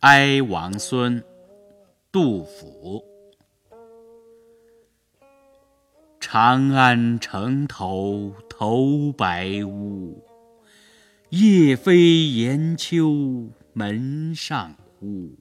[0.00, 1.22] 哀王孙，
[2.10, 3.04] 杜甫。
[6.18, 10.24] 长安城头头白屋，
[11.28, 15.36] 夜飞檐秋门上呼。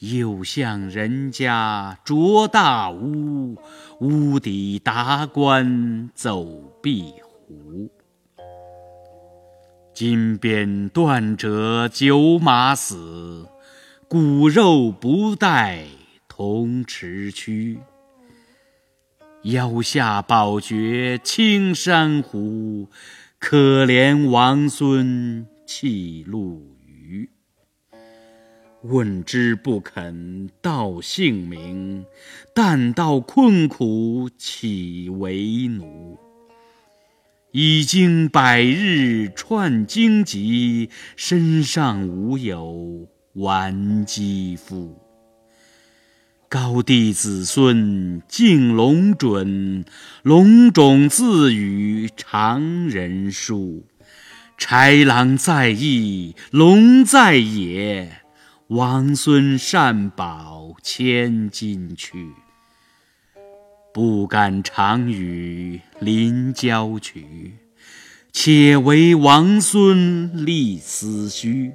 [0.00, 3.56] 又向人家着大屋，
[4.00, 6.44] 屋底达官走
[6.82, 7.88] 壁胡。
[9.94, 13.46] 金鞭断折九马死，
[14.08, 15.84] 骨肉不带
[16.26, 17.78] 同池躯。
[19.42, 22.90] 腰下宝觉青山湖，
[23.38, 27.30] 可怜王孙弃陆虞。
[28.82, 32.04] 问之不肯道姓名，
[32.52, 36.18] 但道困苦岂为奴？
[37.56, 45.00] 已经百日串荆棘，身上无有完机夫。
[46.48, 49.84] 高帝子孙敬龙准，
[50.24, 53.86] 龙种自与常人殊。
[54.58, 58.22] 豺狼在翼，龙在野，
[58.66, 62.32] 王孙善保千金躯。
[63.94, 67.52] 不敢长与临郊取，
[68.32, 71.70] 且为王孙立思绪。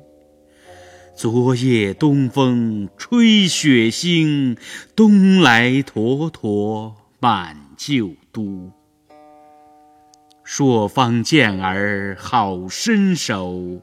[1.16, 4.58] 昨夜东风吹雪星，
[4.98, 8.74] 东来沱沱满旧都。
[10.44, 13.82] 朔方健儿好身手，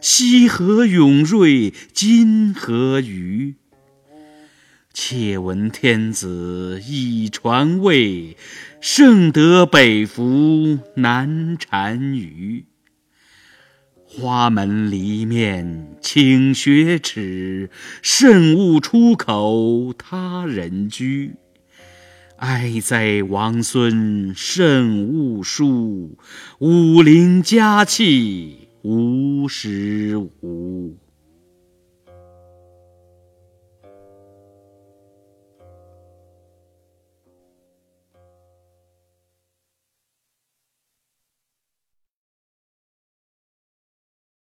[0.00, 3.54] 西河勇锐今何于？
[4.98, 8.34] 且闻天子已传位，
[8.80, 12.64] 圣德北服南单于。
[14.06, 17.68] 花门篱面请雪耻，
[18.00, 21.34] 慎勿出口他人居。
[22.38, 26.16] 哀哉王孙慎勿疏，
[26.58, 30.96] 武陵佳气无时无。